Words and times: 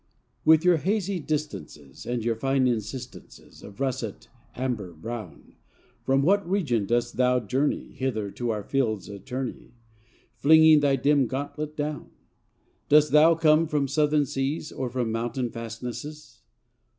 With 0.43 0.65
your 0.65 0.77
hazy 0.77 1.19
distances, 1.19 2.07
And 2.07 2.25
your 2.25 2.33
fine 2.35 2.65
insistences, 2.67 3.61
Of 3.61 3.79
russet, 3.79 4.29
amber, 4.55 4.93
brown, 4.93 5.53
From 6.07 6.23
what 6.23 6.49
region 6.49 6.87
dost 6.87 7.17
thou 7.17 7.39
journey 7.39 7.91
Hither 7.91 8.31
to 8.31 8.49
our 8.49 8.63
fields 8.63 9.07
a 9.09 9.19
tourney, 9.19 9.75
Flinging 10.33 10.79
thy 10.79 10.95
dim 10.95 11.27
gauntlet 11.27 11.77
down? 11.77 12.09
Dost 12.89 13.11
thou 13.11 13.35
come 13.35 13.67
from 13.67 13.87
Southern 13.87 14.25
seas? 14.25 14.71
Or 14.71 14.89
from 14.89 15.11
mountain 15.11 15.51
fastnesses? 15.51 16.41